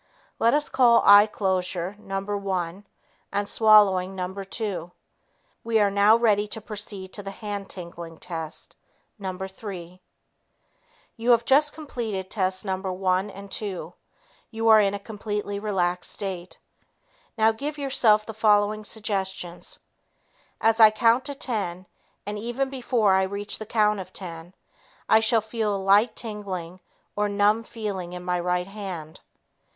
Let 0.39 0.55
us 0.55 0.67
call 0.67 1.03
eye 1.05 1.27
closure 1.27 1.95
No. 1.99 2.21
1, 2.21 2.87
and 3.31 3.47
swallowing 3.47 4.15
No. 4.15 4.33
2. 4.33 4.91
We 5.63 5.79
are 5.79 5.91
now 5.91 6.15
ready 6.17 6.47
to 6.47 6.59
proceed 6.59 7.13
to 7.13 7.21
the 7.21 7.29
"hand 7.29 7.69
tingling" 7.69 8.17
test 8.17 8.75
No. 9.19 9.37
3. 9.37 10.01
You 11.17 11.29
have 11.29 11.45
just 11.45 11.73
completed 11.73 12.31
tests 12.31 12.65
No. 12.65 12.77
1 12.77 13.29
and 13.29 13.51
2; 13.51 13.93
you 14.49 14.67
are 14.69 14.79
in 14.81 14.95
a 14.95 14.99
completely 14.99 15.59
relaxed 15.59 16.11
state. 16.13 16.57
Now 17.37 17.51
give 17.51 17.77
yourself 17.77 18.25
the 18.25 18.33
following 18.33 18.83
suggestions: 18.83 19.77
"As 20.59 20.79
I 20.79 20.89
count 20.89 21.25
to 21.25 21.35
ten 21.35 21.85
and 22.25 22.39
even 22.39 22.71
before 22.71 23.13
I 23.13 23.21
reach 23.21 23.59
the 23.59 23.67
count 23.67 23.99
of 23.99 24.11
ten, 24.11 24.55
I 25.07 25.19
shall 25.19 25.41
feel 25.41 25.75
a 25.75 25.77
light 25.77 26.15
tingling 26.15 26.79
or 27.15 27.29
numb 27.29 27.61
feeling 27.63 28.13
in 28.13 28.23
my 28.25 28.39
right 28.39 28.65
hand." 28.65 29.19